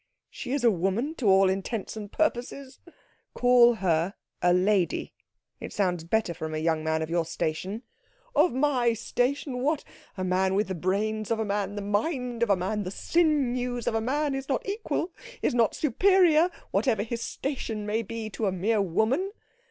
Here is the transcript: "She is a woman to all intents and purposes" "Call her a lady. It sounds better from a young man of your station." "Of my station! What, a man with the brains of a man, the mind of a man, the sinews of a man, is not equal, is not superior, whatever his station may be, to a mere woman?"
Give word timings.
"She 0.31 0.51
is 0.53 0.63
a 0.63 0.71
woman 0.71 1.13
to 1.17 1.27
all 1.27 1.47
intents 1.47 1.95
and 1.95 2.11
purposes" 2.11 2.79
"Call 3.35 3.75
her 3.85 4.15
a 4.41 4.51
lady. 4.51 5.13
It 5.59 5.71
sounds 5.73 6.03
better 6.05 6.33
from 6.33 6.55
a 6.55 6.57
young 6.57 6.83
man 6.83 7.03
of 7.03 7.09
your 7.11 7.23
station." 7.23 7.83
"Of 8.35 8.51
my 8.51 8.93
station! 8.93 9.59
What, 9.61 9.83
a 10.17 10.23
man 10.23 10.55
with 10.55 10.69
the 10.69 10.73
brains 10.73 11.29
of 11.29 11.37
a 11.37 11.45
man, 11.45 11.75
the 11.75 11.83
mind 11.83 12.41
of 12.41 12.49
a 12.49 12.57
man, 12.57 12.81
the 12.81 12.89
sinews 12.89 13.85
of 13.85 13.93
a 13.93 14.01
man, 14.01 14.33
is 14.33 14.49
not 14.49 14.67
equal, 14.67 15.11
is 15.43 15.53
not 15.53 15.75
superior, 15.75 16.49
whatever 16.71 17.03
his 17.03 17.21
station 17.21 17.85
may 17.85 18.01
be, 18.01 18.27
to 18.31 18.47
a 18.47 18.51
mere 18.51 18.81
woman?" 18.81 19.31